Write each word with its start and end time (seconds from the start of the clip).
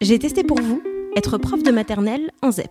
J'ai 0.00 0.20
testé 0.20 0.44
pour 0.44 0.60
vous 0.60 0.80
être 1.16 1.38
prof 1.38 1.60
de 1.64 1.72
maternelle 1.72 2.30
en 2.40 2.52
ZEP. 2.52 2.70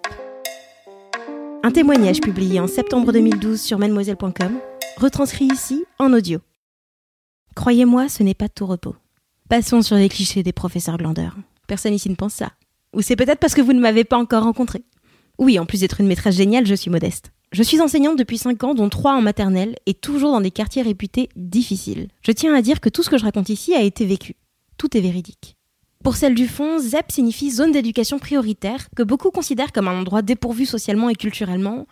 Un 1.61 1.71
témoignage 1.71 2.21
publié 2.21 2.61
en 2.61 2.67
septembre 2.67 3.11
2012 3.11 3.59
sur 3.59 3.77
mademoiselle.com, 3.79 4.59
retranscrit 4.95 5.49
ici 5.51 5.83
en 5.99 6.13
audio. 6.13 6.39
Croyez-moi, 7.53 8.07
ce 8.07 8.23
n'est 8.23 8.33
pas 8.33 8.47
tout 8.47 8.65
repos. 8.65 8.95
Passons 9.49 9.81
sur 9.81 9.97
les 9.97 10.07
clichés 10.07 10.41
des 10.41 10.53
professeurs 10.53 10.95
glandeurs. 10.95 11.35
Personne 11.67 11.93
ici 11.93 12.09
ne 12.09 12.15
pense 12.15 12.33
ça. 12.33 12.53
Ou 12.93 13.01
c'est 13.01 13.17
peut-être 13.17 13.39
parce 13.39 13.55
que 13.55 13.61
vous 13.61 13.73
ne 13.73 13.81
m'avez 13.81 14.05
pas 14.05 14.17
encore 14.17 14.43
rencontré. 14.43 14.85
Oui, 15.37 15.59
en 15.59 15.65
plus 15.65 15.81
d'être 15.81 15.99
une 15.99 16.07
maîtresse 16.07 16.37
géniale, 16.37 16.65
je 16.65 16.75
suis 16.75 16.89
modeste. 16.89 17.31
Je 17.51 17.63
suis 17.63 17.81
enseignante 17.81 18.17
depuis 18.17 18.37
5 18.37 18.63
ans, 18.63 18.73
dont 18.73 18.87
3 18.87 19.15
en 19.15 19.21
maternelle, 19.21 19.75
et 19.85 19.93
toujours 19.93 20.31
dans 20.31 20.41
des 20.41 20.51
quartiers 20.51 20.81
réputés 20.81 21.27
difficiles. 21.35 22.07
Je 22.21 22.31
tiens 22.31 22.55
à 22.55 22.61
dire 22.61 22.79
que 22.79 22.87
tout 22.87 23.03
ce 23.03 23.09
que 23.09 23.17
je 23.17 23.25
raconte 23.25 23.49
ici 23.49 23.75
a 23.75 23.81
été 23.81 24.05
vécu. 24.05 24.37
Tout 24.77 24.95
est 24.95 25.01
véridique. 25.01 25.56
Pour 26.03 26.15
celle 26.15 26.35
du 26.35 26.47
fond, 26.47 26.79
ZEP 26.79 27.11
signifie 27.11 27.51
zone 27.51 27.71
d'éducation 27.71 28.19
prioritaire, 28.19 28.87
que 28.95 29.03
beaucoup 29.03 29.31
considèrent 29.31 29.71
comme 29.71 29.87
un 29.87 29.99
endroit 29.99 30.21
dépourvu 30.21 30.65
socialement 30.65 31.09
et 31.09 31.15
culturellement, 31.15 31.85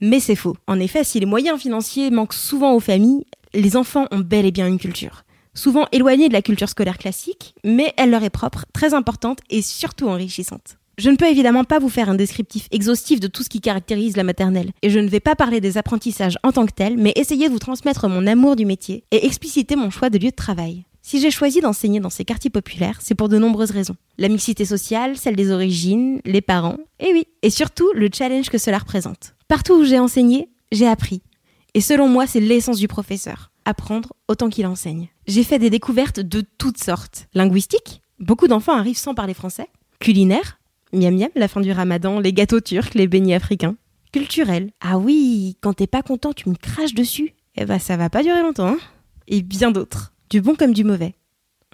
mais 0.00 0.20
c'est 0.20 0.36
faux. 0.36 0.56
En 0.66 0.80
effet, 0.80 1.04
si 1.04 1.20
les 1.20 1.26
moyens 1.26 1.60
financiers 1.60 2.10
manquent 2.10 2.34
souvent 2.34 2.74
aux 2.74 2.80
familles, 2.80 3.24
les 3.54 3.76
enfants 3.76 4.06
ont 4.10 4.18
bel 4.18 4.44
et 4.44 4.50
bien 4.50 4.66
une 4.66 4.78
culture. 4.78 5.24
Souvent 5.54 5.86
éloignée 5.92 6.28
de 6.28 6.32
la 6.32 6.42
culture 6.42 6.68
scolaire 6.68 6.98
classique, 6.98 7.54
mais 7.64 7.92
elle 7.96 8.10
leur 8.10 8.24
est 8.24 8.30
propre, 8.30 8.64
très 8.72 8.94
importante 8.94 9.38
et 9.48 9.62
surtout 9.62 10.08
enrichissante. 10.08 10.76
Je 10.98 11.08
ne 11.08 11.16
peux 11.16 11.28
évidemment 11.28 11.64
pas 11.64 11.78
vous 11.78 11.88
faire 11.88 12.10
un 12.10 12.14
descriptif 12.14 12.68
exhaustif 12.70 13.20
de 13.20 13.26
tout 13.26 13.42
ce 13.42 13.48
qui 13.48 13.60
caractérise 13.60 14.16
la 14.16 14.24
maternelle, 14.24 14.72
et 14.82 14.90
je 14.90 14.98
ne 14.98 15.08
vais 15.08 15.20
pas 15.20 15.34
parler 15.34 15.60
des 15.60 15.78
apprentissages 15.78 16.38
en 16.42 16.52
tant 16.52 16.66
que 16.66 16.72
tels, 16.72 16.98
mais 16.98 17.12
essayer 17.16 17.48
de 17.48 17.52
vous 17.52 17.58
transmettre 17.58 18.08
mon 18.08 18.26
amour 18.26 18.56
du 18.56 18.66
métier 18.66 19.04
et 19.10 19.26
expliciter 19.26 19.76
mon 19.76 19.90
choix 19.90 20.10
de 20.10 20.18
lieu 20.18 20.30
de 20.30 20.36
travail. 20.36 20.84
Si 21.04 21.20
j'ai 21.20 21.32
choisi 21.32 21.60
d'enseigner 21.60 21.98
dans 21.98 22.10
ces 22.10 22.24
quartiers 22.24 22.48
populaires, 22.48 23.00
c'est 23.02 23.16
pour 23.16 23.28
de 23.28 23.36
nombreuses 23.36 23.72
raisons. 23.72 23.96
La 24.18 24.28
mixité 24.28 24.64
sociale, 24.64 25.16
celle 25.16 25.34
des 25.34 25.50
origines, 25.50 26.20
les 26.24 26.40
parents, 26.40 26.78
et 27.00 27.12
oui, 27.12 27.26
et 27.42 27.50
surtout 27.50 27.90
le 27.94 28.08
challenge 28.12 28.50
que 28.50 28.58
cela 28.58 28.78
représente. 28.78 29.34
Partout 29.48 29.74
où 29.74 29.84
j'ai 29.84 29.98
enseigné, 29.98 30.48
j'ai 30.70 30.86
appris. 30.86 31.22
Et 31.74 31.80
selon 31.80 32.08
moi, 32.08 32.28
c'est 32.28 32.40
l'essence 32.40 32.78
du 32.78 32.86
professeur. 32.86 33.50
Apprendre 33.64 34.12
autant 34.28 34.48
qu'il 34.48 34.66
enseigne. 34.66 35.08
J'ai 35.26 35.42
fait 35.42 35.58
des 35.58 35.70
découvertes 35.70 36.20
de 36.20 36.42
toutes 36.56 36.82
sortes. 36.82 37.26
Linguistique, 37.34 38.02
beaucoup 38.20 38.46
d'enfants 38.46 38.76
arrivent 38.76 38.96
sans 38.96 39.14
parler 39.14 39.34
français. 39.34 39.68
Culinaire, 39.98 40.60
miam 40.92 41.16
miam, 41.16 41.30
la 41.34 41.48
fin 41.48 41.60
du 41.60 41.72
ramadan, 41.72 42.20
les 42.20 42.32
gâteaux 42.32 42.60
turcs, 42.60 42.94
les 42.94 43.08
beignets 43.08 43.34
africains. 43.34 43.76
Culturel, 44.12 44.70
ah 44.80 44.98
oui, 44.98 45.56
quand 45.60 45.72
t'es 45.72 45.86
pas 45.86 46.02
content, 46.02 46.32
tu 46.32 46.48
me 46.48 46.54
craches 46.54 46.94
dessus. 46.94 47.34
Eh 47.56 47.64
ben 47.64 47.78
ça 47.78 47.96
va 47.96 48.08
pas 48.08 48.22
durer 48.22 48.42
longtemps, 48.42 48.68
hein 48.68 48.78
Et 49.26 49.42
bien 49.42 49.70
d'autres. 49.70 50.11
Du 50.32 50.40
bon 50.40 50.54
comme 50.54 50.72
du 50.72 50.82
mauvais. 50.82 51.12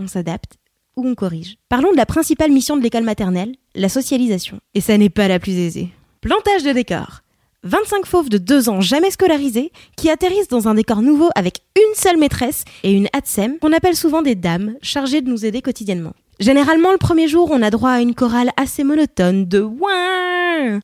On 0.00 0.08
s'adapte 0.08 0.54
ou 0.96 1.06
on 1.06 1.14
corrige. 1.14 1.58
Parlons 1.68 1.92
de 1.92 1.96
la 1.96 2.06
principale 2.06 2.50
mission 2.50 2.76
de 2.76 2.82
l'école 2.82 3.04
maternelle, 3.04 3.54
la 3.76 3.88
socialisation. 3.88 4.58
Et 4.74 4.80
ça 4.80 4.98
n'est 4.98 5.10
pas 5.10 5.28
la 5.28 5.38
plus 5.38 5.56
aisée. 5.56 5.90
Plantage 6.22 6.64
de 6.64 6.72
décor. 6.72 7.20
25 7.62 8.04
fauves 8.04 8.28
de 8.28 8.38
2 8.38 8.68
ans 8.68 8.80
jamais 8.80 9.12
scolarisés 9.12 9.70
qui 9.96 10.10
atterrissent 10.10 10.48
dans 10.48 10.66
un 10.66 10.74
décor 10.74 11.02
nouveau 11.02 11.28
avec 11.36 11.60
une 11.76 11.94
seule 11.94 12.18
maîtresse 12.18 12.64
et 12.82 12.90
une 12.90 13.06
HATSEM 13.12 13.60
qu'on 13.60 13.72
appelle 13.72 13.94
souvent 13.94 14.22
des 14.22 14.34
dames 14.34 14.74
chargées 14.82 15.20
de 15.20 15.30
nous 15.30 15.46
aider 15.46 15.62
quotidiennement. 15.62 16.14
Généralement, 16.40 16.90
le 16.90 16.98
premier 16.98 17.28
jour, 17.28 17.52
on 17.52 17.62
a 17.62 17.70
droit 17.70 17.90
à 17.90 18.00
une 18.00 18.16
chorale 18.16 18.50
assez 18.56 18.82
monotone 18.82 19.44
de 19.44 19.60
ouin 19.60 20.27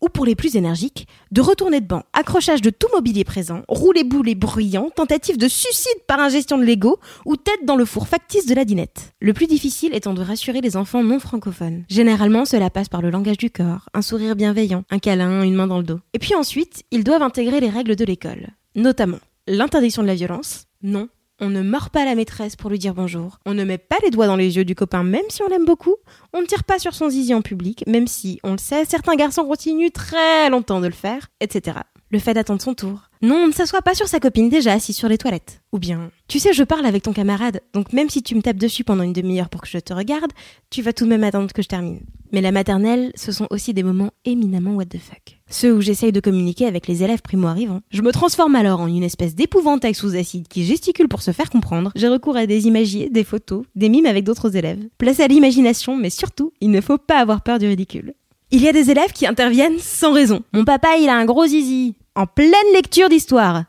ou 0.00 0.08
pour 0.08 0.26
les 0.26 0.34
plus 0.34 0.56
énergiques, 0.56 1.06
de 1.30 1.40
retourner 1.40 1.80
de 1.80 1.86
banc, 1.86 2.02
accrochage 2.12 2.62
de 2.62 2.70
tout 2.70 2.88
mobilier 2.92 3.24
présent, 3.24 3.62
rouler 3.68 4.04
boulet 4.04 4.34
bruyant, 4.34 4.90
tentative 4.94 5.38
de 5.38 5.48
suicide 5.48 6.02
par 6.06 6.20
ingestion 6.20 6.58
de 6.58 6.64
Lego 6.64 6.98
ou 7.24 7.36
tête 7.36 7.64
dans 7.64 7.76
le 7.76 7.84
four 7.84 8.08
factice 8.08 8.46
de 8.46 8.54
la 8.54 8.64
dinette. 8.64 9.12
Le 9.20 9.32
plus 9.32 9.46
difficile 9.46 9.94
étant 9.94 10.14
de 10.14 10.22
rassurer 10.22 10.60
les 10.60 10.76
enfants 10.76 11.02
non 11.02 11.18
francophones. 11.18 11.84
Généralement, 11.88 12.44
cela 12.44 12.70
passe 12.70 12.88
par 12.88 13.02
le 13.02 13.10
langage 13.10 13.38
du 13.38 13.50
corps, 13.50 13.88
un 13.94 14.02
sourire 14.02 14.36
bienveillant, 14.36 14.84
un 14.90 14.98
câlin, 14.98 15.42
une 15.42 15.54
main 15.54 15.66
dans 15.66 15.78
le 15.78 15.84
dos. 15.84 16.00
Et 16.12 16.18
puis 16.18 16.34
ensuite, 16.34 16.84
ils 16.90 17.04
doivent 17.04 17.22
intégrer 17.22 17.60
les 17.60 17.70
règles 17.70 17.96
de 17.96 18.04
l'école, 18.04 18.48
notamment 18.74 19.18
l'interdiction 19.46 20.02
de 20.02 20.06
la 20.06 20.14
violence, 20.14 20.66
non, 20.82 21.08
on 21.40 21.50
ne 21.50 21.62
mord 21.62 21.90
pas 21.90 22.04
la 22.04 22.14
maîtresse 22.14 22.56
pour 22.56 22.70
lui 22.70 22.78
dire 22.78 22.94
bonjour. 22.94 23.38
On 23.44 23.54
ne 23.54 23.64
met 23.64 23.78
pas 23.78 23.96
les 24.04 24.10
doigts 24.10 24.26
dans 24.26 24.36
les 24.36 24.56
yeux 24.56 24.64
du 24.64 24.74
copain 24.74 25.02
même 25.02 25.24
si 25.28 25.42
on 25.42 25.48
l'aime 25.48 25.64
beaucoup. 25.64 25.96
On 26.32 26.40
ne 26.40 26.46
tire 26.46 26.64
pas 26.64 26.78
sur 26.78 26.94
son 26.94 27.08
zizi 27.08 27.34
en 27.34 27.42
public, 27.42 27.84
même 27.86 28.06
si, 28.06 28.38
on 28.44 28.52
le 28.52 28.58
sait, 28.58 28.84
certains 28.84 29.16
garçons 29.16 29.44
continuent 29.44 29.90
très 29.92 30.48
longtemps 30.50 30.80
de 30.80 30.86
le 30.86 30.92
faire, 30.92 31.28
etc. 31.40 31.78
Le 32.10 32.18
fait 32.18 32.34
d'attendre 32.34 32.62
son 32.62 32.74
tour. 32.74 33.10
Non, 33.22 33.36
on 33.36 33.48
ne 33.48 33.52
s'assoit 33.52 33.82
pas 33.82 33.94
sur 33.94 34.06
sa 34.06 34.20
copine 34.20 34.48
déjà 34.48 34.72
assise 34.72 34.96
sur 34.96 35.08
les 35.08 35.18
toilettes. 35.18 35.62
Ou 35.72 35.78
bien, 35.78 36.10
tu 36.28 36.38
sais, 36.38 36.52
je 36.52 36.62
parle 36.62 36.86
avec 36.86 37.02
ton 37.02 37.12
camarade, 37.12 37.60
donc 37.72 37.92
même 37.92 38.10
si 38.10 38.22
tu 38.22 38.34
me 38.34 38.42
tapes 38.42 38.58
dessus 38.58 38.84
pendant 38.84 39.02
une 39.02 39.12
demi-heure 39.12 39.48
pour 39.48 39.62
que 39.62 39.68
je 39.68 39.78
te 39.78 39.92
regarde, 39.92 40.30
tu 40.70 40.82
vas 40.82 40.92
tout 40.92 41.04
de 41.04 41.10
même 41.10 41.24
attendre 41.24 41.52
que 41.52 41.62
je 41.62 41.68
termine. 41.68 42.00
Mais 42.32 42.42
la 42.42 42.52
maternelle, 42.52 43.12
ce 43.16 43.32
sont 43.32 43.48
aussi 43.50 43.74
des 43.74 43.82
moments 43.82 44.10
éminemment 44.24 44.74
what 44.74 44.86
the 44.86 44.98
fuck. 44.98 45.38
Ceux 45.54 45.72
où 45.72 45.80
j'essaye 45.80 46.10
de 46.10 46.18
communiquer 46.18 46.66
avec 46.66 46.88
les 46.88 47.04
élèves 47.04 47.22
primo-arrivants. 47.22 47.80
Je 47.92 48.02
me 48.02 48.10
transforme 48.10 48.56
alors 48.56 48.80
en 48.80 48.88
une 48.88 49.04
espèce 49.04 49.36
d'épouvantail 49.36 49.94
sous 49.94 50.16
acide 50.16 50.48
qui 50.48 50.64
gesticule 50.64 51.06
pour 51.06 51.22
se 51.22 51.30
faire 51.30 51.48
comprendre. 51.48 51.92
J'ai 51.94 52.08
recours 52.08 52.36
à 52.36 52.46
des 52.46 52.66
imagiers, 52.66 53.08
des 53.08 53.22
photos, 53.22 53.64
des 53.76 53.88
mimes 53.88 54.06
avec 54.06 54.24
d'autres 54.24 54.56
élèves. 54.56 54.80
Place 54.98 55.20
à 55.20 55.28
l'imagination, 55.28 55.96
mais 55.96 56.10
surtout, 56.10 56.52
il 56.60 56.72
ne 56.72 56.80
faut 56.80 56.98
pas 56.98 57.20
avoir 57.20 57.42
peur 57.42 57.60
du 57.60 57.68
ridicule. 57.68 58.14
Il 58.50 58.62
y 58.62 58.68
a 58.68 58.72
des 58.72 58.90
élèves 58.90 59.12
qui 59.12 59.28
interviennent 59.28 59.78
sans 59.78 60.12
raison. 60.12 60.42
Mon 60.52 60.64
papa, 60.64 60.96
il 61.00 61.08
a 61.08 61.14
un 61.14 61.24
gros 61.24 61.46
zizi. 61.46 61.94
En 62.16 62.26
pleine 62.26 62.50
lecture 62.74 63.08
d'histoire. 63.08 63.62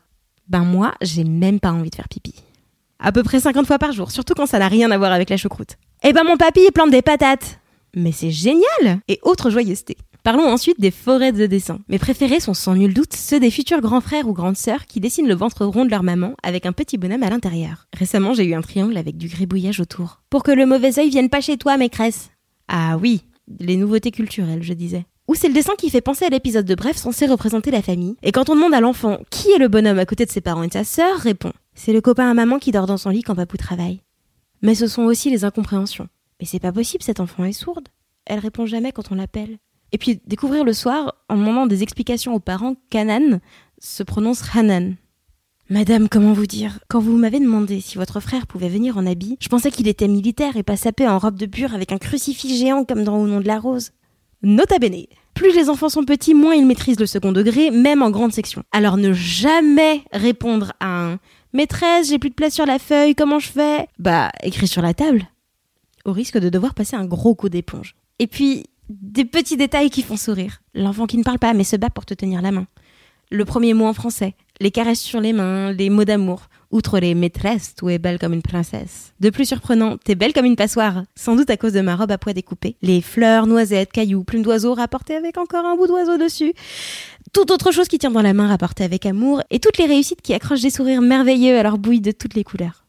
Ben 0.48 0.64
moi, 0.64 0.92
j'ai 1.02 1.22
même 1.22 1.60
pas 1.60 1.70
envie 1.70 1.90
de 1.90 1.94
faire 1.94 2.08
pipi. 2.08 2.34
À 2.98 3.12
peu 3.12 3.22
près 3.22 3.38
50 3.38 3.64
fois 3.64 3.78
par 3.78 3.92
jour, 3.92 4.10
surtout 4.10 4.34
quand 4.34 4.46
ça 4.46 4.58
n'a 4.58 4.66
rien 4.66 4.90
à 4.90 4.98
voir 4.98 5.12
avec 5.12 5.30
la 5.30 5.36
choucroute. 5.36 5.76
Eh 6.02 6.12
ben 6.12 6.24
mon 6.24 6.36
papy, 6.36 6.62
il 6.66 6.72
plante 6.72 6.90
des 6.90 7.02
patates. 7.02 7.60
Mais 7.94 8.12
c'est 8.12 8.30
génial 8.30 9.00
Et 9.08 9.18
autre 9.22 9.48
joyeuseté. 9.48 9.96
Parlons 10.26 10.50
ensuite 10.50 10.80
des 10.80 10.90
forêts 10.90 11.30
de 11.30 11.46
dessin. 11.46 11.78
Mes 11.88 12.00
préférés 12.00 12.40
sont 12.40 12.52
sans 12.52 12.74
nul 12.74 12.92
doute 12.92 13.14
ceux 13.14 13.38
des 13.38 13.52
futurs 13.52 13.80
grands 13.80 14.00
frères 14.00 14.26
ou 14.26 14.32
grandes 14.32 14.56
sœurs 14.56 14.86
qui 14.86 14.98
dessinent 14.98 15.28
le 15.28 15.36
ventre 15.36 15.64
rond 15.64 15.84
de 15.84 15.90
leur 15.92 16.02
maman 16.02 16.34
avec 16.42 16.66
un 16.66 16.72
petit 16.72 16.98
bonhomme 16.98 17.22
à 17.22 17.30
l'intérieur. 17.30 17.86
Récemment, 17.96 18.34
j'ai 18.34 18.44
eu 18.44 18.54
un 18.54 18.60
triangle 18.60 18.96
avec 18.96 19.18
du 19.18 19.28
gribouillage 19.28 19.78
autour. 19.78 20.22
Pour 20.28 20.42
que 20.42 20.50
le 20.50 20.66
mauvais 20.66 20.98
œil 20.98 21.10
vienne 21.10 21.30
pas 21.30 21.40
chez 21.40 21.56
toi, 21.58 21.76
maîtresse. 21.76 22.30
Ah 22.66 22.98
oui, 23.00 23.22
les 23.60 23.76
nouveautés 23.76 24.10
culturelles, 24.10 24.64
je 24.64 24.72
disais. 24.72 25.06
Ou 25.28 25.36
c'est 25.36 25.46
le 25.46 25.54
dessin 25.54 25.74
qui 25.78 25.90
fait 25.90 26.00
penser 26.00 26.24
à 26.24 26.28
l'épisode 26.28 26.66
de 26.66 26.74
Bref 26.74 26.96
censé 26.96 27.26
représenter 27.26 27.70
la 27.70 27.80
famille. 27.80 28.16
Et 28.24 28.32
quand 28.32 28.50
on 28.50 28.56
demande 28.56 28.74
à 28.74 28.80
l'enfant 28.80 29.20
qui 29.30 29.52
est 29.52 29.58
le 29.58 29.68
bonhomme 29.68 30.00
à 30.00 30.06
côté 30.06 30.26
de 30.26 30.32
ses 30.32 30.40
parents 30.40 30.64
et 30.64 30.68
de 30.68 30.72
sa 30.72 30.82
sœur, 30.82 31.18
répond 31.18 31.52
C'est 31.76 31.92
le 31.92 32.00
copain 32.00 32.28
à 32.28 32.34
maman 32.34 32.58
qui 32.58 32.72
dort 32.72 32.88
dans 32.88 32.98
son 32.98 33.10
lit 33.10 33.22
quand 33.22 33.36
papou 33.36 33.58
travaille. 33.58 34.00
Mais 34.60 34.74
ce 34.74 34.88
sont 34.88 35.04
aussi 35.04 35.30
les 35.30 35.44
incompréhensions. 35.44 36.08
Mais 36.40 36.46
c'est 36.46 36.58
pas 36.58 36.72
possible, 36.72 37.04
cet 37.04 37.20
enfant 37.20 37.44
est 37.44 37.52
sourde. 37.52 37.86
Elle 38.24 38.40
répond 38.40 38.66
jamais 38.66 38.90
quand 38.90 39.12
on 39.12 39.14
l'appelle. 39.14 39.58
Et 39.92 39.98
puis 39.98 40.20
découvrir 40.26 40.64
le 40.64 40.72
soir, 40.72 41.14
en 41.28 41.36
demandant 41.36 41.66
des 41.66 41.82
explications 41.82 42.34
aux 42.34 42.40
parents, 42.40 42.76
qu'Anan 42.90 43.40
se 43.78 44.02
prononce 44.02 44.42
Hanan. 44.54 44.96
Madame, 45.68 46.08
comment 46.08 46.32
vous 46.32 46.46
dire? 46.46 46.78
Quand 46.88 47.00
vous 47.00 47.16
m'avez 47.16 47.40
demandé 47.40 47.80
si 47.80 47.98
votre 47.98 48.20
frère 48.20 48.46
pouvait 48.46 48.68
venir 48.68 48.96
en 48.96 49.06
habit, 49.06 49.36
je 49.40 49.48
pensais 49.48 49.70
qu'il 49.70 49.88
était 49.88 50.08
militaire 50.08 50.56
et 50.56 50.62
pas 50.62 50.76
sapé 50.76 51.08
en 51.08 51.18
robe 51.18 51.36
de 51.36 51.46
bure 51.46 51.74
avec 51.74 51.90
un 51.92 51.98
crucifix 51.98 52.56
géant 52.56 52.84
comme 52.84 53.04
dans 53.04 53.18
Au 53.18 53.26
nom 53.26 53.40
de 53.40 53.46
la 53.46 53.58
rose. 53.58 53.90
Nota 54.42 54.78
bene. 54.78 55.06
Plus 55.34 55.54
les 55.54 55.68
enfants 55.68 55.88
sont 55.88 56.04
petits, 56.04 56.34
moins 56.34 56.54
ils 56.54 56.66
maîtrisent 56.66 57.00
le 57.00 57.06
second 57.06 57.32
degré, 57.32 57.70
même 57.70 58.02
en 58.02 58.10
grande 58.10 58.32
section. 58.32 58.62
Alors 58.72 58.96
ne 58.96 59.12
jamais 59.12 60.02
répondre 60.12 60.72
à 60.80 60.86
un 60.86 61.18
Maîtresse, 61.56 62.10
j'ai 62.10 62.18
plus 62.18 62.28
de 62.28 62.34
place 62.34 62.52
sur 62.52 62.66
la 62.66 62.78
feuille, 62.78 63.14
comment 63.14 63.38
je 63.38 63.48
fais? 63.48 63.88
Bah, 63.98 64.30
écris 64.42 64.68
sur 64.68 64.82
la 64.82 64.92
table. 64.92 65.26
Au 66.04 66.12
risque 66.12 66.38
de 66.38 66.50
devoir 66.50 66.74
passer 66.74 66.96
un 66.96 67.06
gros 67.06 67.34
coup 67.34 67.48
d'éponge. 67.48 67.96
Et 68.18 68.26
puis, 68.26 68.64
des 68.88 69.24
petits 69.24 69.56
détails 69.56 69.90
qui 69.90 70.02
font 70.02 70.16
sourire. 70.16 70.62
L'enfant 70.74 71.06
qui 71.06 71.18
ne 71.18 71.22
parle 71.22 71.38
pas 71.38 71.54
mais 71.54 71.64
se 71.64 71.76
bat 71.76 71.90
pour 71.90 72.06
te 72.06 72.14
tenir 72.14 72.42
la 72.42 72.52
main. 72.52 72.66
Le 73.30 73.44
premier 73.44 73.74
mot 73.74 73.86
en 73.86 73.92
français. 73.92 74.34
Les 74.60 74.70
caresses 74.70 75.00
sur 75.00 75.20
les 75.20 75.32
mains, 75.32 75.72
les 75.72 75.90
mots 75.90 76.04
d'amour. 76.04 76.48
Outre 76.70 76.98
les 76.98 77.14
maîtresses, 77.14 77.74
tout 77.74 77.88
est 77.88 77.98
belle 77.98 78.18
comme 78.18 78.32
une 78.32 78.42
princesse. 78.42 79.12
De 79.20 79.30
plus 79.30 79.46
surprenant, 79.46 79.96
t'es 79.98 80.14
belle 80.14 80.32
comme 80.32 80.46
une 80.46 80.56
passoire. 80.56 81.04
Sans 81.14 81.36
doute 81.36 81.50
à 81.50 81.56
cause 81.56 81.72
de 81.72 81.80
ma 81.80 81.96
robe 81.96 82.10
à 82.12 82.18
pois 82.18 82.32
découpée. 82.32 82.76
Les 82.82 83.00
fleurs, 83.00 83.46
noisettes, 83.46 83.92
cailloux, 83.92 84.24
plumes 84.24 84.42
d'oiseaux 84.42 84.74
rapportées 84.74 85.16
avec 85.16 85.38
encore 85.38 85.64
un 85.64 85.76
bout 85.76 85.86
d'oiseau 85.86 86.18
dessus. 86.18 86.54
toute 87.32 87.50
autre 87.50 87.72
chose 87.72 87.88
qui 87.88 87.98
tient 87.98 88.10
dans 88.10 88.22
la 88.22 88.32
main 88.32 88.48
rapportée 88.48 88.84
avec 88.84 89.06
amour, 89.06 89.42
et 89.50 89.58
toutes 89.58 89.78
les 89.78 89.86
réussites 89.86 90.22
qui 90.22 90.32
accrochent 90.32 90.62
des 90.62 90.70
sourires 90.70 91.02
merveilleux 91.02 91.58
à 91.58 91.62
leur 91.62 91.78
bouille 91.78 92.00
de 92.00 92.12
toutes 92.12 92.34
les 92.34 92.44
couleurs. 92.44 92.84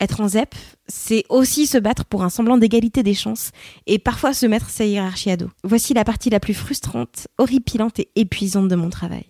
Être 0.00 0.20
en 0.20 0.28
ZEP, 0.28 0.54
c'est 0.86 1.24
aussi 1.28 1.66
se 1.66 1.78
battre 1.78 2.04
pour 2.04 2.22
un 2.22 2.30
semblant 2.30 2.58
d'égalité 2.58 3.02
des 3.02 3.14
chances 3.14 3.50
et 3.86 3.98
parfois 3.98 4.34
se 4.34 4.46
mettre 4.46 4.70
sa 4.70 4.84
hiérarchie 4.84 5.30
à 5.30 5.36
dos. 5.36 5.50
Voici 5.62 5.94
la 5.94 6.04
partie 6.04 6.30
la 6.30 6.40
plus 6.40 6.54
frustrante, 6.54 7.28
horripilante 7.38 7.98
et 7.98 8.10
épuisante 8.16 8.68
de 8.68 8.76
mon 8.76 8.90
travail. 8.90 9.24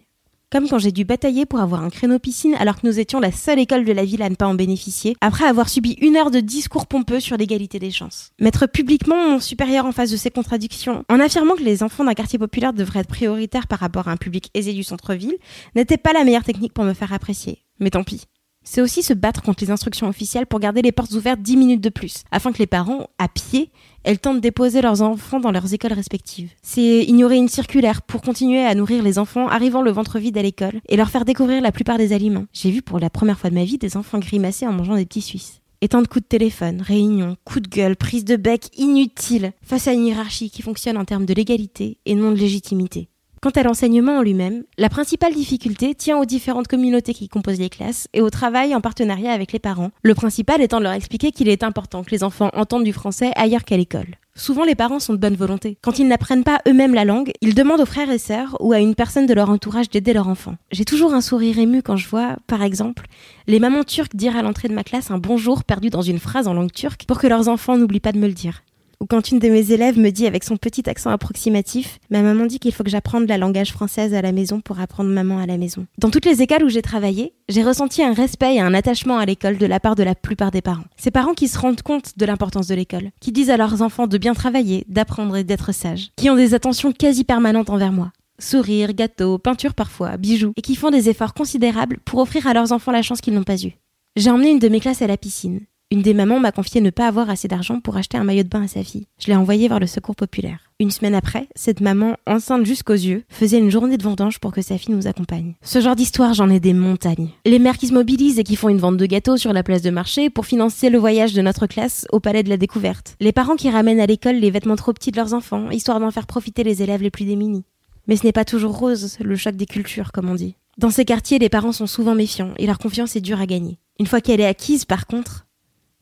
Comme 0.55 0.69
quand 0.69 0.79
j'ai 0.79 0.93
dû 0.93 1.05
batailler 1.05 1.47
pour 1.47 1.59
avoir 1.59 1.83
un 1.83 1.91
créneau 1.91 2.21
piscine 2.21 2.55
alors 2.55 2.81
que 2.81 2.87
nous 2.87 3.01
étions 3.01 3.19
la 3.19 3.33
seule 3.33 3.59
école 3.59 3.85
de 3.85 3.93
la 3.93 4.05
ville 4.05 4.23
à 4.23 4.31
ne 4.31 4.37
pas 4.37 4.47
en 4.47 4.55
bénéficier, 4.55 5.17
après 5.21 5.47
avoir 5.47 5.69
subi 5.69 5.97
une 6.01 6.17
heure 6.17 6.31
de 6.31 6.39
discours 6.39 6.87
pompeux 6.87 7.19
sur 7.19 7.37
l'égalité 7.37 7.81
des 7.81 7.91
chances. 7.91 8.31
Mettre 8.39 8.69
publiquement 8.69 9.17
mon 9.17 9.41
supérieur 9.41 9.85
en 9.85 9.91
face 9.91 10.13
de 10.13 10.17
ces 10.17 10.31
contradictions, 10.31 11.05
en 11.09 11.19
affirmant 11.19 11.57
que 11.57 11.65
les 11.65 11.83
enfants 11.83 12.05
d'un 12.05 12.15
quartier 12.15 12.39
populaire 12.39 12.73
devraient 12.73 13.01
être 13.01 13.09
prioritaires 13.09 13.67
par 13.67 13.81
rapport 13.81 14.07
à 14.07 14.13
un 14.13 14.17
public 14.17 14.51
aisé 14.55 14.73
du 14.73 14.85
centre-ville, 14.85 15.39
n'était 15.75 15.97
pas 15.97 16.13
la 16.13 16.23
meilleure 16.23 16.45
technique 16.45 16.73
pour 16.73 16.85
me 16.85 16.95
faire 16.95 17.13
apprécier. 17.13 17.65
Mais 17.81 17.91
tant 17.91 18.05
pis. 18.05 18.27
C'est 18.65 18.81
aussi 18.81 19.03
se 19.03 19.13
battre 19.13 19.43
contre 19.43 19.63
les 19.63 19.71
instructions 19.71 20.09
officielles 20.09 20.47
pour 20.47 20.59
garder 20.59 20.83
les 20.83 20.91
portes 20.91 21.13
ouvertes 21.13 21.41
10 21.41 21.57
minutes 21.57 21.81
de 21.83 21.91
plus, 21.91 22.25
afin 22.31 22.51
que 22.51 22.59
les 22.59 22.67
parents, 22.67 23.09
à 23.19 23.29
pied, 23.29 23.71
le 24.07 24.17
temps 24.17 24.35
de 24.35 24.41
déposer 24.41 24.81
leurs 24.83 25.03
enfants 25.03 25.39
dans 25.41 25.53
leurs 25.53 25.73
écoles 25.75 25.93
respectives. 25.93 26.51
C'est 26.63 27.05
ignorer 27.05 27.37
une 27.37 27.49
circulaire 27.49 28.03
pour 28.03 28.23
continuer 28.23 28.65
à 28.65 28.75
nourrir 28.75 29.03
les 29.03 29.19
enfants 29.19 29.49
arrivant 29.49 29.83
le 29.83 29.91
ventre 29.91 30.19
vide 30.19 30.39
à 30.39 30.43
l'école 30.43 30.81
et 30.89 30.97
leur 30.97 31.11
faire 31.11 31.25
découvrir 31.25 31.61
la 31.63 31.73
plupart 31.73 31.99
des 31.99 32.13
aliments. 32.13 32.47
J'ai 32.53 32.71
vu 32.71 32.83
pour 32.83 32.99
la 32.99 33.11
première 33.11 33.39
fois 33.39 33.51
de 33.51 33.55
ma 33.55 33.65
vie 33.65 33.79
des 33.79 33.97
enfants 33.97 34.19
grimacer 34.19 34.67
en 34.67 34.73
mangeant 34.73 34.97
des 34.97 35.07
petits 35.07 35.21
Suisses. 35.21 35.61
Et 35.81 35.89
tant 35.89 36.01
de 36.01 36.07
coups 36.07 36.23
de 36.23 36.29
téléphone, 36.29 36.81
réunions, 36.81 37.37
coups 37.45 37.69
de 37.69 37.69
gueule, 37.69 37.97
prise 37.97 38.25
de 38.25 38.37
bec 38.37 38.71
inutiles 38.79 39.53
face 39.63 39.87
à 39.87 39.93
une 39.93 40.07
hiérarchie 40.07 40.51
qui 40.51 40.63
fonctionne 40.63 40.97
en 40.97 41.05
termes 41.05 41.27
de 41.27 41.35
légalité 41.35 41.99
et 42.07 42.15
non 42.15 42.31
de 42.31 42.37
légitimité. 42.37 43.09
Quant 43.45 43.51
à 43.51 43.63
l'enseignement 43.63 44.17
en 44.17 44.23
lui-même, 44.23 44.65
la 44.79 44.89
principale 44.89 45.35
difficulté 45.35 45.95
tient 45.95 46.17
aux 46.17 46.25
différentes 46.25 46.67
communautés 46.67 47.13
qui 47.13 47.29
composent 47.29 47.59
les 47.59 47.69
classes 47.69 48.09
et 48.15 48.23
au 48.23 48.31
travail 48.31 48.75
en 48.75 48.81
partenariat 48.81 49.33
avec 49.33 49.53
les 49.53 49.59
parents, 49.59 49.91
le 50.03 50.15
principal 50.15 50.63
étant 50.63 50.79
de 50.79 50.85
leur 50.85 50.95
expliquer 50.95 51.31
qu'il 51.31 51.51
est 51.51 51.63
important 51.63 52.03
que 52.05 52.11
les 52.11 52.25
enfants 52.25 52.49
entendent 52.55 52.85
du 52.85 52.95
français 52.95 53.33
ailleurs 53.37 53.65
qu'à 53.65 53.77
l'école. 53.77 54.17
Souvent 54.35 54.65
les 54.65 54.75
parents 54.75 54.99
sont 54.99 55.13
de 55.13 55.19
bonne 55.19 55.37
volonté. 55.37 55.77
Quand 55.83 55.99
ils 55.99 56.09
n'apprennent 56.09 56.43
pas 56.43 56.63
eux-mêmes 56.67 56.95
la 56.95 57.05
langue, 57.05 57.33
ils 57.43 57.55
demandent 57.55 57.83
aux 57.83 57.85
frères 57.85 58.11
et 58.11 58.17
sœurs 58.17 58.57
ou 58.61 58.73
à 58.73 58.79
une 58.79 58.95
personne 58.95 59.27
de 59.27 59.35
leur 59.35 59.51
entourage 59.51 59.91
d'aider 59.91 60.15
leur 60.15 60.29
enfant. 60.29 60.57
J'ai 60.73 60.87
toujours 60.87 61.13
un 61.13 61.21
sourire 61.21 61.59
ému 61.59 61.83
quand 61.83 61.97
je 61.97 62.09
vois, 62.09 62.37
par 62.47 62.63
exemple, 62.63 63.05
les 63.47 63.61
mamans 63.61 63.85
turques 63.85 64.17
dire 64.17 64.39
à 64.39 64.43
l'entrée 64.43 64.69
de 64.69 64.75
ma 64.75 64.85
classe 64.85 65.11
un 65.11 65.19
bonjour 65.19 65.65
perdu 65.65 65.91
dans 65.91 66.01
une 66.01 66.19
phrase 66.19 66.49
en 66.49 66.55
langue 66.55 66.73
turque 66.73 67.05
pour 67.05 67.19
que 67.19 67.27
leurs 67.27 67.49
enfants 67.49 67.77
n'oublient 67.77 68.01
pas 68.01 68.13
de 68.13 68.19
me 68.19 68.27
le 68.27 68.33
dire. 68.33 68.63
Ou 69.01 69.07
quand 69.07 69.31
une 69.31 69.39
de 69.39 69.49
mes 69.49 69.73
élèves 69.73 69.99
me 69.99 70.11
dit 70.11 70.27
avec 70.27 70.45
son 70.45 70.57
petit 70.57 70.89
accent 70.89 71.11
approximatif, 71.11 71.99
ma 72.11 72.23
maman 72.23 72.47
dit 72.47 72.59
qu'il 72.59 72.73
faut 72.73 72.85
que 72.85 72.91
j'apprenne 72.91 73.27
la 73.27 73.39
langage 73.39 73.73
française 73.73 74.15
à 74.15 74.23
la 74.23 74.33
maison 74.33 74.61
pour 74.61 74.81
apprendre 74.81 75.11
maman 75.11 75.39
à 75.39 75.47
la 75.47 75.59
maison. 75.59 75.87
Dans 75.99 76.11
toutes 76.11 76.27
les 76.27 76.43
écoles 76.43 76.65
où 76.65 76.69
j'ai 76.69 76.83
travaillé, 76.83 77.35
j'ai 77.49 77.63
ressenti 77.63 78.03
un 78.03 78.13
respect 78.13 78.57
et 78.57 78.61
un 78.61 78.75
attachement 78.75 79.19
à 79.19 79.27
l'école 79.27 79.59
de 79.59 79.67
la 79.67 79.81
part 79.81 79.95
de 79.95 80.03
la 80.03 80.15
plupart 80.15 80.51
des 80.51 80.63
parents. 80.63 80.85
Ces 80.97 81.11
parents 81.11 81.35
qui 81.35 81.49
se 81.49 81.59
rendent 81.59 81.83
compte 81.83 82.17
de 82.17 82.27
l'importance 82.27 82.69
de 82.69 82.75
l'école, 82.75 83.11
qui 83.21 83.33
disent 83.33 83.51
à 83.51 83.57
leurs 83.57 83.83
enfants 83.83 84.07
de 84.07 84.19
bien 84.19 84.35
travailler, 84.35 84.85
d'apprendre 84.89 85.37
et 85.37 85.45
d'être 85.45 85.73
sages, 85.73 86.11
qui 86.17 86.31
ont 86.31 86.37
des 86.37 86.55
attentions 86.55 86.93
quasi 86.93 87.25
permanentes 87.25 87.71
envers 87.71 87.93
moi. 87.93 88.13
Sourires, 88.39 88.95
gâteaux, 88.95 89.39
peinture 89.39 89.75
parfois, 89.75 90.17
bijoux, 90.17 90.53
et 90.57 90.63
qui 90.63 90.75
font 90.75 90.91
des 90.91 91.09
efforts 91.09 91.35
considérables 91.35 91.99
pour 92.05 92.21
offrir 92.21 92.47
à 92.47 92.55
leurs 92.55 92.73
enfants 92.73 92.93
la 92.93 93.03
chance 93.03 93.21
qu'ils 93.21 93.35
n'ont 93.35 93.45
pas 93.45 93.63
eue. 93.63 93.75
J'ai 94.17 94.31
emmené 94.31 94.51
une 94.51 94.59
de 94.59 94.69
mes 94.69 94.81
classes 94.81 95.03
à 95.03 95.07
la 95.07 95.17
piscine. 95.17 95.61
Une 95.95 96.03
des 96.03 96.13
mamans 96.13 96.41
m'a 96.41 96.51
confié 96.51 96.81
ne 96.81 96.91
pas 96.91 97.07
avoir 97.07 97.31
assez 97.31 97.47
d'argent 97.47 97.79
pour 97.79 97.97
acheter 97.97 98.19
un 98.19 98.25
maillot 98.25 98.43
de 98.43 98.49
bain 98.49 98.65
à 98.65 98.67
sa 98.67 98.83
fille. 98.83 99.07
Je 99.21 99.29
l'ai 99.29 99.37
envoyé 99.37 99.69
voir 99.69 99.79
le 99.79 99.87
secours 99.87 100.17
populaire. 100.17 100.73
Une 100.81 100.91
semaine 100.91 101.15
après, 101.15 101.47
cette 101.55 101.81
maman, 101.81 102.17
enceinte 102.27 102.67
jusqu'aux 102.67 102.95
yeux, 102.95 103.23
faisait 103.29 103.61
une 103.61 103.71
journée 103.71 103.97
de 103.97 104.03
vendange 104.03 104.41
pour 104.41 104.51
que 104.51 104.61
sa 104.61 104.77
fille 104.77 104.93
nous 104.93 105.07
accompagne. 105.07 105.55
Ce 105.63 105.81
genre 105.81 105.95
d'histoire, 105.95 106.35
j'en 106.35 106.51
ai 106.51 106.59
des 106.59 106.73
montagnes. 106.73 107.29
Les 107.47 107.61
mères 107.61 107.79
qui 107.79 107.87
se 107.87 107.95
mobilisent 107.95 108.41
et 108.41 108.43
qui 108.43 108.57
font 108.57 108.71
une 108.71 108.81
vente 108.81 108.97
de 108.97 109.07
gâteaux 109.07 109.37
sur 109.37 109.53
la 109.53 109.63
place 109.63 109.83
de 109.83 109.91
marché 109.91 110.31
pour 110.31 110.47
financer 110.47 110.91
le 110.91 110.99
voyage 110.99 111.33
de 111.33 111.43
notre 111.43 111.69
classe 111.69 112.09
au 112.11 112.19
palais 112.19 112.43
de 112.43 112.49
la 112.49 112.57
découverte. 112.57 113.15
Les 113.21 113.31
parents 113.31 113.55
qui 113.55 113.71
ramènent 113.71 114.01
à 114.01 114.07
l'école 114.07 114.41
les 114.41 114.51
vêtements 114.51 114.75
trop 114.75 114.95
petits 114.95 115.13
de 115.13 115.17
leurs 115.17 115.33
enfants, 115.33 115.71
histoire 115.71 116.01
d'en 116.01 116.11
faire 116.11 116.27
profiter 116.27 116.65
les 116.65 116.83
élèves 116.83 117.03
les 117.03 117.13
plus 117.13 117.25
démunis. 117.25 117.67
Mais 118.09 118.17
ce 118.17 118.27
n'est 118.27 118.33
pas 118.33 118.45
toujours 118.45 118.77
rose, 118.77 119.17
le 119.21 119.37
choc 119.37 119.55
des 119.55 119.67
cultures, 119.67 120.11
comme 120.11 120.29
on 120.29 120.35
dit. 120.35 120.57
Dans 120.77 120.91
ces 120.91 121.05
quartiers, 121.05 121.39
les 121.39 121.49
parents 121.49 121.71
sont 121.71 121.87
souvent 121.87 122.17
méfiants 122.17 122.53
et 122.59 122.67
leur 122.67 122.79
confiance 122.79 123.15
est 123.15 123.21
dure 123.21 123.41
à 123.41 123.47
gagner. 123.47 123.79
Une 124.01 124.07
fois 124.07 124.21
qu'elle 124.21 124.41
est 124.41 124.45
acquise, 124.45 124.85
par 124.87 125.07
contre, 125.07 125.47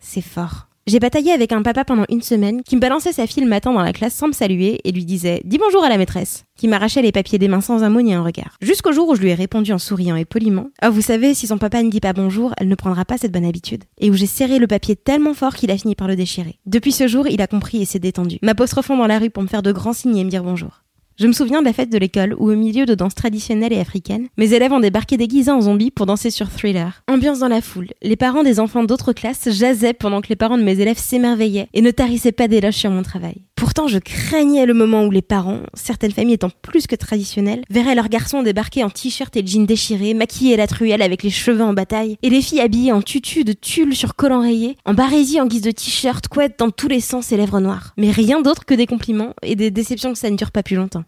c'est 0.03 0.21
fort. 0.21 0.69
J'ai 0.89 0.99
bataillé 0.99 1.31
avec 1.31 1.53
un 1.53 1.63
papa 1.63 1.85
pendant 1.85 2.05
une 2.09 2.23
semaine 2.23 2.63
qui 2.65 2.75
me 2.75 2.81
balançait 2.81 3.13
sa 3.13 3.29
fille 3.29 3.45
le 3.45 3.49
matin 3.49 3.73
dans 3.73 3.83
la 3.83 3.93
classe 3.93 4.15
sans 4.15 4.27
me 4.27 4.33
saluer 4.33 4.81
et 4.83 4.91
lui 4.91 5.05
disait 5.05 5.41
Dis 5.45 5.59
bonjour 5.59 5.85
à 5.85 5.89
la 5.89 5.97
maîtresse, 5.97 6.45
qui 6.57 6.67
m'arrachait 6.67 7.03
les 7.03 7.13
papiers 7.13 7.39
des 7.39 7.47
mains 7.47 7.61
sans 7.61 7.85
un 7.85 7.89
mot 7.89 8.03
ni 8.03 8.13
un 8.13 8.25
regard. 8.25 8.57
Jusqu'au 8.61 8.91
jour 8.91 9.09
où 9.09 9.15
je 9.15 9.21
lui 9.21 9.31
ai 9.31 9.35
répondu 9.35 9.73
en 9.73 9.79
souriant 9.79 10.17
et 10.17 10.25
poliment 10.25 10.71
Ah, 10.81 10.91
vous 10.91 11.01
savez, 11.01 11.35
si 11.35 11.47
son 11.47 11.57
papa 11.57 11.85
ne 11.85 11.89
dit 11.89 12.01
pas 12.01 12.13
bonjour, 12.13 12.53
elle 12.59 12.67
ne 12.67 12.75
prendra 12.75 13.05
pas 13.05 13.17
cette 13.17 13.31
bonne 13.31 13.45
habitude. 13.45 13.85
Et 13.99 14.11
où 14.11 14.15
j'ai 14.15 14.27
serré 14.27 14.59
le 14.59 14.67
papier 14.67 14.97
tellement 14.97 15.35
fort 15.35 15.55
qu'il 15.55 15.71
a 15.71 15.79
fini 15.79 15.95
par 15.95 16.09
le 16.09 16.17
déchirer. 16.17 16.59
Depuis 16.67 16.91
ce 16.91 17.07
jour, 17.07 17.29
il 17.29 17.41
a 17.41 17.47
compris 17.47 17.81
et 17.81 17.85
s'est 17.85 18.01
détendu, 18.01 18.39
m'apostrophant 18.43 18.97
dans 18.97 19.07
la 19.07 19.21
rue 19.21 19.31
pour 19.31 19.45
me 19.45 19.49
faire 19.49 19.63
de 19.63 19.71
grands 19.71 19.93
signes 19.93 20.17
et 20.17 20.25
me 20.25 20.31
dire 20.31 20.43
bonjour. 20.43 20.83
Je 21.23 21.29
me 21.29 21.33
souviens 21.33 21.61
de 21.61 21.67
la 21.67 21.73
fête 21.73 21.93
de 21.93 21.99
l'école 21.99 22.35
où, 22.37 22.51
au 22.51 22.57
milieu 22.57 22.85
de 22.85 22.97
danses 22.97 23.15
traditionnelles 23.15 23.73
et 23.73 23.79
africaines, 23.79 24.27
mes 24.39 24.55
élèves 24.55 24.73
ont 24.73 24.81
débarqué 24.81 25.17
déguisés 25.17 25.53
en 25.53 25.61
zombies 25.61 25.93
pour 25.93 26.05
danser 26.05 26.31
sur 26.31 26.51
Thriller. 26.51 27.05
Ambiance 27.09 27.39
dans 27.39 27.47
la 27.47 27.61
foule. 27.61 27.91
Les 28.03 28.17
parents 28.17 28.43
des 28.43 28.59
enfants 28.59 28.83
d'autres 28.83 29.13
classes 29.13 29.49
jasaient 29.49 29.93
pendant 29.93 30.21
que 30.21 30.31
les 30.31 30.35
parents 30.35 30.59
de 30.59 30.65
mes 30.65 30.81
élèves 30.81 30.99
s'émerveillaient 30.99 31.69
et 31.75 31.81
ne 31.81 31.93
tarissaient 31.93 32.33
pas 32.33 32.49
d'éloges 32.49 32.75
sur 32.75 32.91
mon 32.91 33.05
travail. 33.05 33.37
Pourtant, 33.55 33.87
je 33.87 34.01
craignais 34.01 34.67
le 34.67 34.75
moment 34.75 35.05
où 35.05 35.13
les 35.13 35.23
parents, 35.23 35.61
certaines 35.75 36.11
familles 36.11 36.35
étant 36.35 36.51
plus 36.63 36.89
que 36.89 36.97
traditionnelles, 36.97 37.63
verraient 37.71 37.95
leurs 37.95 38.09
garçons 38.09 38.43
débarquer 38.43 38.83
en 38.83 38.91
t-shirt 38.91 39.37
et 39.37 39.47
jeans 39.47 39.65
déchirés, 39.65 40.15
maquillés 40.15 40.55
à 40.55 40.57
la 40.57 40.67
truelle 40.67 41.03
avec 41.03 41.23
les 41.23 41.31
cheveux 41.31 41.63
en 41.63 41.73
bataille, 41.73 42.17
et 42.25 42.31
les 42.31 42.43
filles 42.43 42.61
habillées 42.61 42.91
en 42.91 43.01
tutu 43.01 43.45
de 43.45 43.53
tulle 43.53 43.95
sur 43.95 44.17
col 44.17 44.33
enrayé, 44.33 44.77
en 44.85 44.95
barésie 44.95 45.41
en 45.41 45.47
guise 45.47 45.63
de 45.63 45.71
t-shirt, 45.71 46.27
couette 46.27 46.59
dans 46.59 46.71
tous 46.71 46.89
les 46.89 46.99
sens 46.99 47.31
et 47.31 47.37
lèvres 47.37 47.61
noires. 47.61 47.95
Mais 47.97 48.11
rien 48.11 48.43
d'autre 48.43 48.65
que 48.65 48.75
des 48.75 48.89
compliments 48.89 49.35
et 49.45 49.55
des 49.55 49.71
déceptions 49.71 50.13
que 50.13 50.19
ça 50.19 50.29
ne 50.29 50.37
dure 50.37 50.51
pas 50.51 50.65
plus 50.65 50.75
longtemps. 50.75 51.05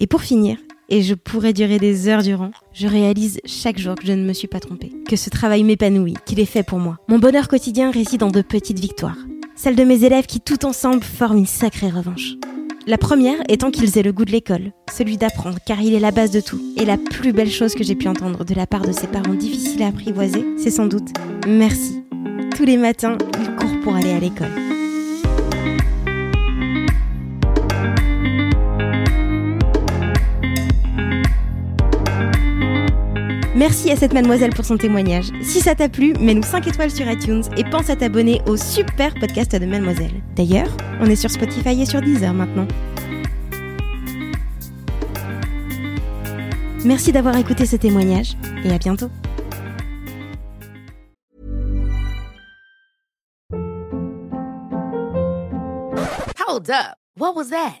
Et 0.00 0.06
pour 0.06 0.22
finir, 0.22 0.58
et 0.88 1.02
je 1.02 1.14
pourrais 1.14 1.52
durer 1.52 1.78
des 1.78 2.08
heures 2.08 2.22
durant, 2.22 2.50
je 2.72 2.88
réalise 2.88 3.40
chaque 3.44 3.78
jour 3.78 3.94
que 3.94 4.06
je 4.06 4.12
ne 4.12 4.24
me 4.24 4.32
suis 4.32 4.48
pas 4.48 4.60
trompée, 4.60 4.92
que 5.08 5.16
ce 5.16 5.30
travail 5.30 5.62
m'épanouit, 5.62 6.14
qu'il 6.26 6.40
est 6.40 6.44
fait 6.44 6.62
pour 6.62 6.78
moi. 6.78 6.98
Mon 7.08 7.18
bonheur 7.18 7.48
quotidien 7.48 7.90
réside 7.90 8.20
dans 8.20 8.30
de 8.30 8.42
petites 8.42 8.80
victoires, 8.80 9.18
celles 9.54 9.76
de 9.76 9.84
mes 9.84 10.04
élèves 10.04 10.26
qui 10.26 10.40
tout 10.40 10.66
ensemble 10.66 11.02
forment 11.02 11.38
une 11.38 11.46
sacrée 11.46 11.90
revanche. 11.90 12.34
La 12.86 12.98
première 12.98 13.38
étant 13.48 13.70
qu'ils 13.70 13.96
aient 13.96 14.02
le 14.02 14.12
goût 14.12 14.26
de 14.26 14.32
l'école, 14.32 14.72
celui 14.92 15.16
d'apprendre, 15.16 15.58
car 15.64 15.80
il 15.80 15.94
est 15.94 16.00
la 16.00 16.10
base 16.10 16.30
de 16.30 16.40
tout. 16.40 16.60
Et 16.76 16.84
la 16.84 16.98
plus 16.98 17.32
belle 17.32 17.50
chose 17.50 17.74
que 17.74 17.82
j'ai 17.82 17.94
pu 17.94 18.08
entendre 18.08 18.44
de 18.44 18.54
la 18.54 18.66
part 18.66 18.82
de 18.82 18.92
ces 18.92 19.06
parents 19.06 19.32
difficiles 19.32 19.82
à 19.82 19.88
apprivoiser, 19.88 20.44
c'est 20.58 20.70
sans 20.70 20.86
doute 20.86 21.08
merci. 21.46 22.04
Tous 22.54 22.64
les 22.64 22.76
matins, 22.76 23.16
ils 23.40 23.56
courent 23.56 23.80
pour 23.82 23.94
aller 23.94 24.10
à 24.10 24.20
l'école. 24.20 24.63
Merci 33.56 33.92
à 33.92 33.96
cette 33.96 34.12
mademoiselle 34.12 34.52
pour 34.52 34.64
son 34.64 34.76
témoignage. 34.76 35.26
Si 35.42 35.60
ça 35.60 35.76
t'a 35.76 35.88
plu, 35.88 36.12
mets-nous 36.18 36.42
5 36.42 36.66
étoiles 36.66 36.90
sur 36.90 37.08
iTunes 37.08 37.44
et 37.56 37.62
pense 37.62 37.88
à 37.88 37.94
t'abonner 37.94 38.42
au 38.48 38.56
super 38.56 39.14
podcast 39.14 39.54
de 39.54 39.64
mademoiselle. 39.64 40.10
D'ailleurs, 40.34 40.68
on 41.00 41.06
est 41.06 41.14
sur 41.14 41.30
Spotify 41.30 41.80
et 41.80 41.86
sur 41.86 42.00
Deezer 42.00 42.34
maintenant. 42.34 42.66
Merci 46.84 47.12
d'avoir 47.12 47.36
écouté 47.36 47.64
ce 47.64 47.76
témoignage 47.76 48.36
et 48.64 48.72
à 48.72 48.78
bientôt. 48.78 49.08
Hold 56.46 56.70
up. 56.70 56.96
What 57.16 57.36
was 57.36 57.50
that? 57.50 57.80